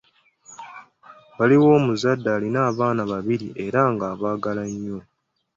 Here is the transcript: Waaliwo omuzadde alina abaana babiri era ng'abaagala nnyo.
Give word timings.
Waaliwo 1.37 1.67
omuzadde 1.77 2.29
alina 2.35 2.59
abaana 2.69 3.03
babiri 3.11 3.47
era 3.65 3.81
ng'abaagala 3.93 4.63
nnyo. 4.71 4.99